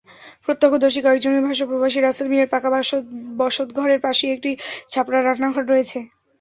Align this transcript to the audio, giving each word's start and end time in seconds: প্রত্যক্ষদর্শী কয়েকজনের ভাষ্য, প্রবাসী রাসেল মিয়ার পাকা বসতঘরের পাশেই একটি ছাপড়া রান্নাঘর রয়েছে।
প্রত্যক্ষদর্শী 0.45 0.99
কয়েকজনের 1.03 1.45
ভাষ্য, 1.47 1.61
প্রবাসী 1.69 1.99
রাসেল 1.99 2.27
মিয়ার 2.29 2.51
পাকা 2.53 2.69
বসতঘরের 3.39 3.99
পাশেই 4.05 4.33
একটি 4.35 4.51
ছাপড়া 4.89 5.19
রান্নাঘর 5.19 5.63
রয়েছে। 5.67 5.99